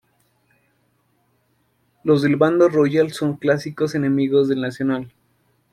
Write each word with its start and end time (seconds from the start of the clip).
Los 2.03 2.23
del 2.23 2.35
bando 2.35 2.67
Royal 2.69 3.11
son 3.11 3.37
clásicos 3.37 3.93
enemigos 3.93 4.47
del 4.47 4.59
Nacional. 4.61 5.11